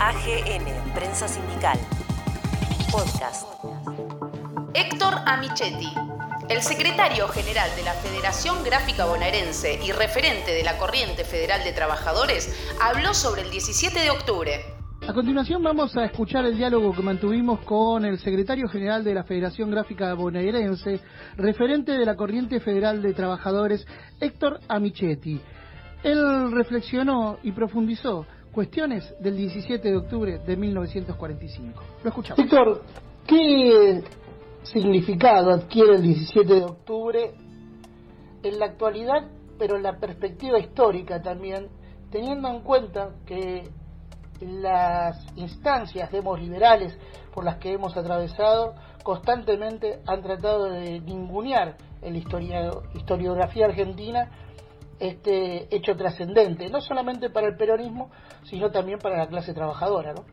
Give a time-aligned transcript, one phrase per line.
[0.00, 1.76] AGN, Prensa Sindical.
[2.92, 3.48] Podcast.
[4.72, 5.92] Héctor Amichetti,
[6.48, 11.72] el secretario general de la Federación Gráfica Bonaerense y referente de la Corriente Federal de
[11.72, 12.48] Trabajadores,
[12.80, 14.60] habló sobre el 17 de octubre.
[15.08, 19.24] A continuación vamos a escuchar el diálogo que mantuvimos con el secretario general de la
[19.24, 21.00] Federación Gráfica Bonaerense,
[21.36, 23.84] referente de la Corriente Federal de Trabajadores,
[24.20, 25.40] Héctor Amichetti.
[26.04, 28.26] Él reflexionó y profundizó
[28.58, 31.80] cuestiones del 17 de octubre de 1945.
[32.02, 32.40] Lo escuchamos.
[32.40, 32.82] Héctor,
[33.24, 34.02] ¿qué
[34.64, 37.34] significado adquiere el 17 de octubre
[38.42, 39.28] en la actualidad,
[39.60, 41.68] pero en la perspectiva histórica también,
[42.10, 43.70] teniendo en cuenta que
[44.40, 46.98] las instancias liberales
[47.32, 52.18] por las que hemos atravesado constantemente han tratado de ningunear la
[52.98, 54.47] historiografía argentina
[55.00, 58.10] este hecho trascendente, no solamente para el peronismo,
[58.44, 60.24] sino también para la clase trabajadora, ¿no?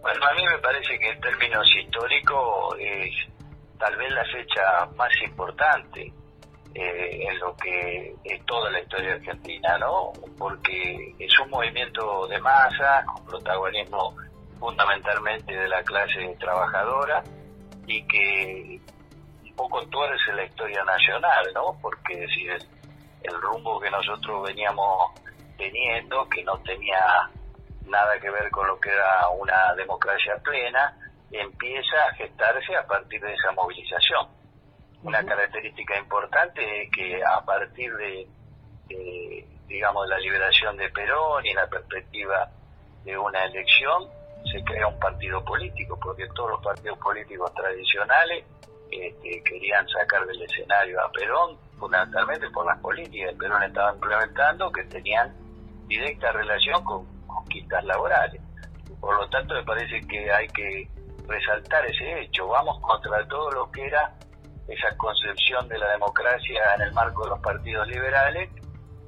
[0.00, 3.10] Bueno, a mí me parece que en términos históricos es
[3.78, 6.12] tal vez la fecha más importante
[6.74, 10.12] eh, en lo que es toda la historia argentina, ¿no?
[10.38, 14.14] Porque es un movimiento de masa, con protagonismo
[14.58, 17.22] fundamentalmente de la clase trabajadora
[17.86, 18.80] y que
[19.44, 21.76] un poco tuerce la historia nacional, ¿no?
[21.82, 22.46] Porque si
[23.22, 25.12] el, rumbo que nosotros veníamos
[25.56, 27.30] teniendo, que no tenía
[27.86, 30.96] nada que ver con lo que era una democracia plena,
[31.30, 34.28] empieza a gestarse a partir de esa movilización.
[35.02, 38.28] Una característica importante es que a partir de,
[39.66, 42.48] digamos, la liberación de Perón y la perspectiva
[43.04, 44.08] de una elección,
[44.50, 48.44] se crea un partido político, porque todos los partidos políticos tradicionales
[48.90, 54.72] este, querían sacar del escenario a Perón, fundamentalmente por las políticas que Perón estaba implementando,
[54.72, 55.34] que tenían
[55.86, 58.40] directa relación con conquistas laborales.
[59.00, 60.88] Por lo tanto, me parece que hay que
[61.26, 62.48] resaltar ese hecho.
[62.48, 64.12] Vamos contra todo lo que era
[64.68, 68.50] esa concepción de la democracia en el marco de los partidos liberales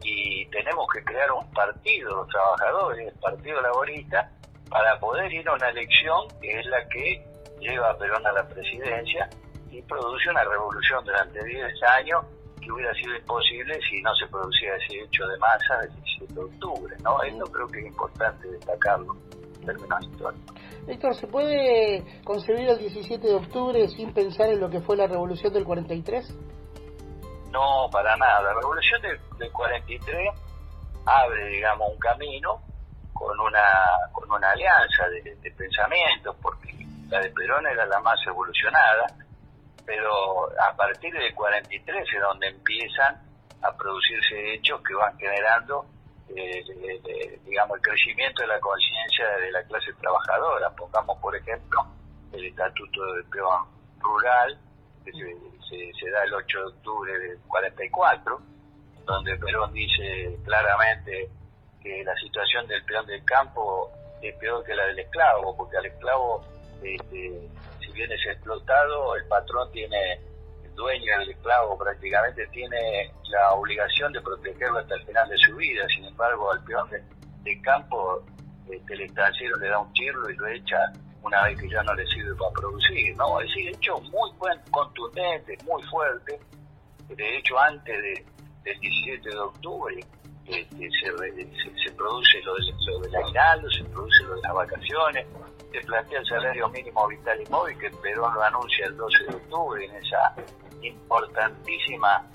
[0.02, 4.30] y tenemos que crear un partido, los trabajadores, el partido laborista,
[4.68, 7.24] para poder ir a una elección que es la que
[7.60, 9.28] lleva a Perón a la presidencia
[9.72, 12.24] y produce una revolución durante 10 años
[12.60, 16.40] que hubiera sido imposible si no se producía ese hecho de masa del 17 de
[16.40, 17.22] octubre, ¿no?
[17.22, 19.16] Eso creo que es importante destacarlo
[19.56, 20.56] en términos históricos.
[20.86, 25.06] Héctor, ¿se puede concebir el 17 de octubre sin pensar en lo que fue la
[25.06, 26.34] revolución del 43?
[27.50, 28.42] No, para nada.
[28.42, 30.28] La revolución del, 43
[31.06, 32.62] abre, digamos, un camino
[33.12, 33.62] con una
[34.12, 36.72] con una alianza de, de pensamientos, porque
[37.08, 39.06] la de Perón era la más evolucionada,
[39.84, 43.20] pero a partir del 43 es donde empiezan
[43.62, 45.86] a producirse hechos que van generando,
[46.28, 50.70] eh, digamos, el crecimiento de la conciencia de la clase trabajadora.
[50.70, 51.86] Pongamos, por ejemplo,
[52.32, 53.66] el Estatuto del Peón
[54.00, 54.58] Rural,
[55.04, 58.40] que se, se, da el 8 de octubre del 44,
[59.04, 61.28] donde Perón dice claramente
[61.82, 63.90] que la situación del peón del campo
[64.22, 66.44] es peor que la del esclavo, porque al esclavo
[66.82, 67.48] este,
[67.92, 70.20] bien es explotado, el patrón tiene,
[70.64, 75.56] el dueño del esclavo prácticamente tiene la obligación de protegerlo hasta el final de su
[75.56, 75.86] vida.
[75.88, 78.24] Sin embargo, al peón de, campo,
[78.70, 80.78] este, el estanciero le da un chirlo y lo echa
[81.22, 83.16] una vez que ya no le sirve para producir.
[83.16, 83.40] ¿no?
[83.40, 84.30] Es decir, hecho muy
[84.70, 86.40] contundente, muy fuerte.
[87.08, 88.24] De hecho, antes de,
[88.64, 90.00] del 17 de octubre,
[90.52, 95.26] este, se, se, produce lo, de, lo del aguinaldo, se produce lo de las vacaciones,
[95.72, 99.34] se plantea el salario mínimo vital y móvil, que Perón lo anuncia el 12 de
[99.34, 100.34] octubre en esa
[100.82, 102.26] importantísima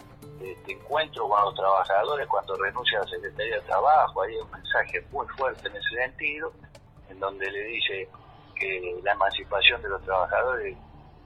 [0.41, 4.21] este, encuentro con los trabajadores cuando renuncia a la Secretaría de Trabajo.
[4.23, 6.51] Hay un mensaje muy fuerte en ese sentido,
[7.09, 8.09] en donde le dice
[8.55, 10.75] que la emancipación de los trabajadores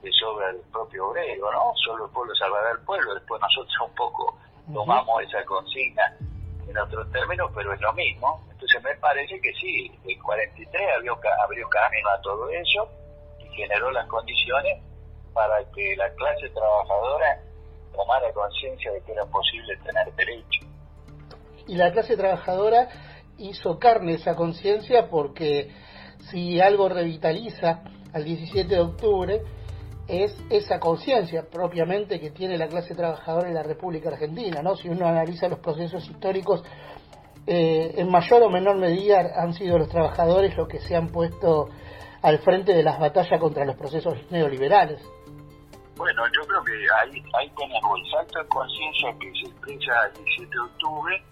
[0.02, 1.72] es obra del propio obrero, ¿no?
[1.76, 3.14] Solo el pueblo salvará al pueblo.
[3.14, 4.38] Después nosotros un poco
[4.72, 6.16] tomamos esa consigna
[6.68, 8.46] en otros términos, pero es lo mismo.
[8.50, 12.88] Entonces me parece que sí, el 43 abrió, abrió camino a todo eso
[13.40, 14.82] y generó las condiciones
[15.32, 17.40] para que la clase trabajadora
[17.94, 20.66] tomara conciencia de que era posible tener derecho.
[21.66, 22.88] Y la clase trabajadora
[23.38, 25.70] hizo carne esa conciencia porque
[26.30, 27.82] si algo revitaliza
[28.12, 29.42] al 17 de octubre
[30.08, 34.76] es esa conciencia propiamente que tiene la clase trabajadora en la República Argentina, ¿no?
[34.76, 36.62] Si uno analiza los procesos históricos,
[37.46, 41.68] eh, en mayor o menor medida han sido los trabajadores los que se han puesto
[42.22, 45.02] al frente de las batallas contra los procesos neoliberales.
[45.96, 50.24] Bueno, yo creo que ahí, ahí tenemos el salto de conciencia que se expresa el
[50.24, 51.24] 17 de octubre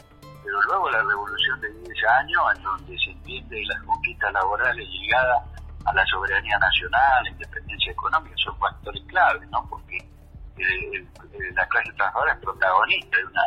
[0.43, 1.89] pero luego la revolución de 10
[2.19, 5.50] años, en donde se entiende las conquistas laborales ligadas
[5.85, 9.67] a la soberanía nacional, la independencia económica, son factores claves, ¿no?
[9.69, 13.43] Porque eh, la clase trabajadora es protagonista de una,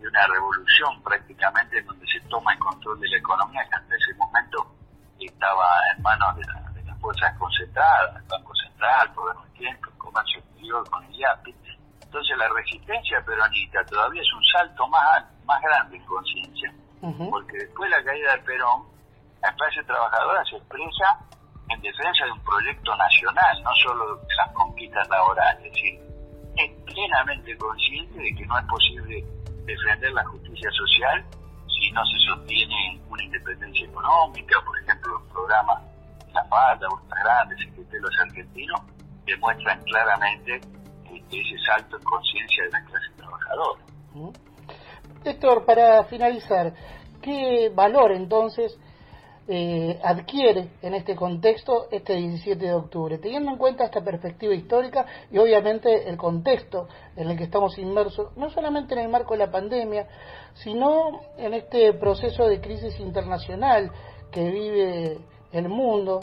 [0.00, 3.94] de una revolución prácticamente en donde se toma el control de la economía que hasta
[3.94, 4.74] ese momento
[5.20, 5.66] estaba
[5.96, 6.42] en manos de,
[6.84, 11.54] las fuerzas concentradas, el Banco Central, Poder Tiempo, el Comercio Exterior con el IAPI.
[12.02, 16.72] Entonces la resistencia peronista todavía es un salto más, más grande en conciencia,
[17.30, 18.84] porque después de la caída de Perón,
[19.42, 21.18] la clase trabajadora se expresa
[21.70, 26.08] en defensa de un proyecto nacional, no solo de las conquistas laborales, es
[26.58, 29.24] es plenamente consciente de que no es posible
[29.64, 31.24] defender la justicia social
[31.68, 35.82] si no se sostiene una independencia económica, por ejemplo, los programas
[36.32, 36.88] La Falda,
[37.22, 38.80] Grandes, Grandes, de los Argentinos,
[39.24, 43.82] demuestran claramente este, ese salto en conciencia de la clase trabajadora.
[45.24, 46.72] Héctor, para finalizar,
[47.22, 48.78] ¿qué valor entonces
[49.50, 55.06] eh, adquiere en este contexto este 17 de octubre, teniendo en cuenta esta perspectiva histórica
[55.30, 56.86] y obviamente el contexto
[57.16, 60.06] en el que estamos inmersos, no solamente en el marco de la pandemia,
[60.52, 63.90] sino en este proceso de crisis internacional
[64.30, 65.18] que vive
[65.52, 66.20] el mundo,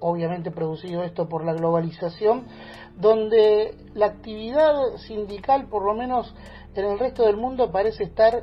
[0.00, 2.46] obviamente producido esto por la globalización,
[2.94, 6.34] donde la actividad sindical, por lo menos
[6.74, 8.42] en el resto del mundo, parece estar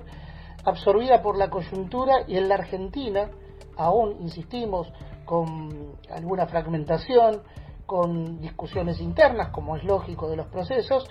[0.63, 3.29] absorbida por la coyuntura y en la Argentina,
[3.77, 4.91] aún insistimos
[5.25, 7.43] con alguna fragmentación,
[7.85, 11.07] con discusiones internas, como es lógico de los procesos,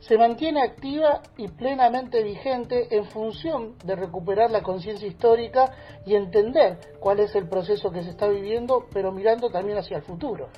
[0.00, 5.72] se mantiene activa y plenamente vigente en función de recuperar la conciencia histórica
[6.06, 10.02] y entender cuál es el proceso que se está viviendo, pero mirando también hacia el
[10.02, 10.48] futuro.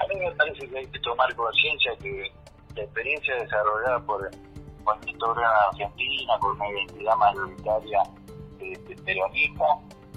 [0.00, 2.32] A mí me parece que hay que tomar conciencia que
[2.74, 4.30] la experiencia desarrollada por
[4.84, 8.02] movimiento en Argentina, con una identidad mayoritaria
[8.58, 9.64] de, de peronista,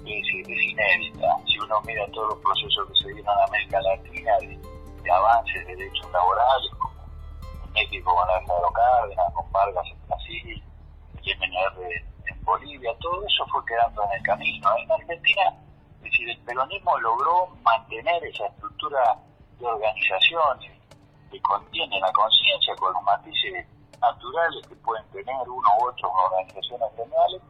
[0.06, 1.36] es, inédita.
[1.46, 5.76] Si uno mira todos los procesos que se dieron en América Latina de, avances de
[5.76, 6.94] derechos laborales, como
[7.64, 10.62] en México con Álvaro Cárdenas, con Vargas en Brasil,
[11.24, 11.92] el MNR
[12.26, 14.68] en Bolivia, todo eso fue quedando en el camino.
[14.78, 15.42] En Argentina,
[15.96, 19.18] es decir, el peronismo logró mantener esa estructura
[19.58, 20.58] de organización
[21.30, 23.66] que contiene la conciencia con los matices
[24.00, 27.42] naturales que pueden tener uno u otro organizaciones generales,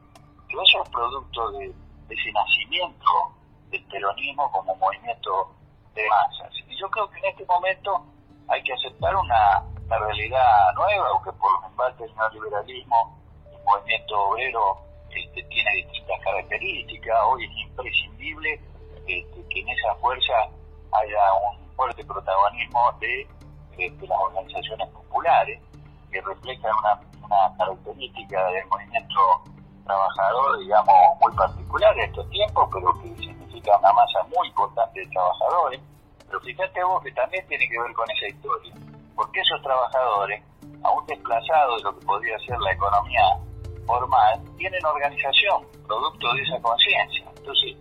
[0.46, 1.74] pero eso es producto de
[2.08, 3.34] ese nacimiento
[3.70, 5.54] del peronismo como movimiento
[5.94, 6.52] de masas.
[6.68, 8.04] Y yo creo que en este momento
[8.48, 13.20] hay que aceptar una, realidad nueva, aunque por los embates del neoliberalismo
[13.52, 14.78] el movimiento obrero
[15.10, 17.18] este, tiene distintas características.
[17.26, 18.60] Hoy es imprescindible
[19.06, 20.32] este, que en esa fuerza
[20.92, 23.28] haya un fuerte protagonismo de,
[23.76, 25.60] las organizaciones populares
[26.10, 29.20] que reflejan una, una característica del movimiento
[29.84, 35.06] trabajador, digamos, muy particular en estos tiempos, pero que significa una masa muy importante de
[35.06, 35.80] trabajadores.
[36.26, 38.74] Pero fíjate vos que también tiene que ver con esa historia,
[39.14, 40.42] porque esos trabajadores,
[40.82, 43.22] aún desplazados de lo que podría ser la economía
[43.86, 47.24] formal, tienen organización, producto de esa conciencia.
[47.36, 47.76] Entonces,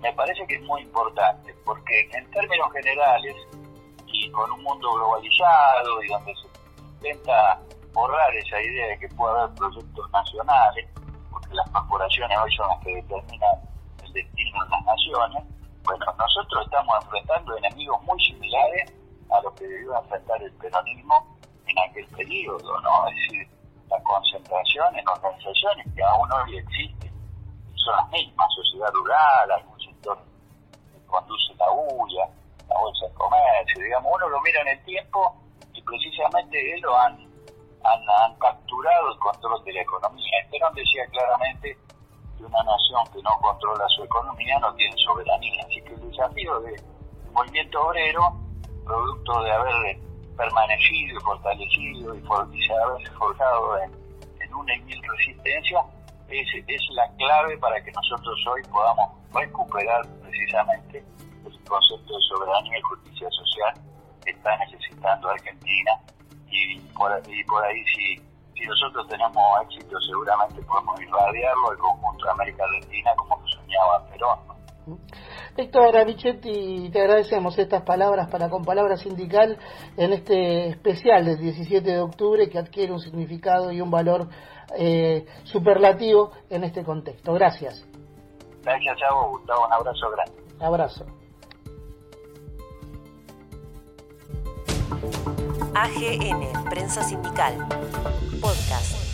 [0.00, 3.34] me parece que es muy importante, porque en términos generales,
[4.06, 6.48] y con un mundo globalizado y donde se
[6.84, 7.60] intenta
[7.92, 10.88] borrar esa idea de que puede haber proyectos nacionales,
[11.50, 13.56] las corporaciones hoy son las que determinan
[14.04, 15.44] el destino de las naciones,
[15.84, 18.92] bueno, nosotros estamos enfrentando enemigos muy similares
[19.30, 23.08] a los que debió enfrentar el peronismo en aquel periodo, ¿no?
[23.08, 23.48] Es decir,
[23.88, 27.12] la concentración en organizaciones que aún hoy existen,
[27.74, 30.18] son las mismas, sociedad rural, algún sector
[30.92, 32.26] que conduce la UIA,
[32.68, 35.36] la Bolsa de Comercio, digamos, uno lo mira en el tiempo
[35.72, 37.25] y precisamente ellos han
[37.86, 40.30] han, capturado el control de la economía.
[40.50, 41.76] Perón decía claramente
[42.36, 45.64] que una nación que no controla su economía no tiene soberanía.
[45.64, 46.82] Así que el desafío del
[47.32, 48.32] movimiento obrero,
[48.84, 49.98] producto de haber
[50.36, 55.84] permanecido y fortalecido y, haberse forjado en, una y mil resistencias,
[56.28, 61.04] es, es la clave para que nosotros hoy podamos recuperar precisamente
[61.44, 63.74] el concepto de soberanía y justicia social
[64.24, 65.92] que está necesitando Argentina
[66.56, 68.16] y por, y por ahí si,
[68.54, 74.06] si nosotros tenemos éxito seguramente podemos irradiarlo al conjunto de América Latina como lo soñaba
[74.06, 74.56] Perón.
[75.56, 79.58] Héctor Amichetti, te agradecemos estas palabras para con Palabra Sindical
[79.96, 84.28] en este especial del 17 de octubre que adquiere un significado y un valor
[84.76, 87.32] eh, superlativo en este contexto.
[87.32, 87.86] Gracias.
[88.62, 89.30] Gracias, Chavo.
[89.30, 89.66] Gustavo.
[89.66, 90.42] Un abrazo grande.
[90.60, 91.06] Abrazo.
[95.76, 96.40] AGN,
[96.72, 97.52] Prensa Sindical,
[98.40, 99.05] Podcast.